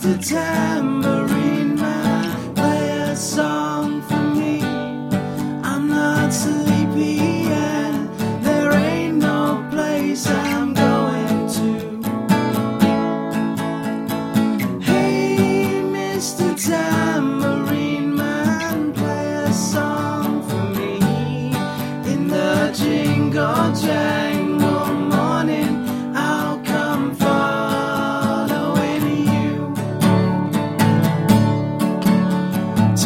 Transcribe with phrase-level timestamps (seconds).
[0.00, 4.62] the tambourine man, play a song for me.
[5.64, 7.94] I'm not sleepy yet.
[8.42, 12.00] there ain't no place I'm going to.
[14.80, 16.54] Hey, Mr.
[16.68, 20.98] Tambourine Man, play a song for me
[22.12, 24.07] in the jingle jangle.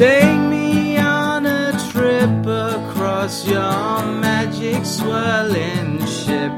[0.03, 6.51] Take me on a trip across your magic swirling ship.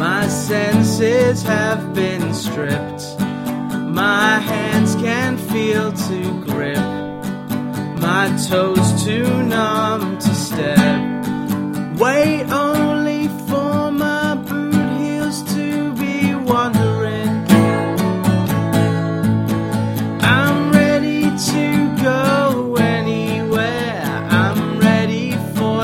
[0.00, 3.20] My senses have been stripped.
[3.20, 6.78] My hands can't feel to grip.
[8.00, 9.57] My toes too numb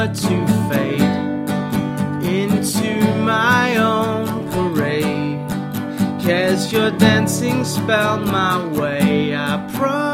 [0.09, 1.01] to fade
[2.23, 5.49] into my own parade.
[6.21, 9.35] Cast your dancing spell my way.
[9.35, 10.14] I promise.